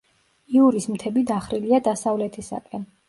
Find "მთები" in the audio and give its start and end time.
0.95-1.23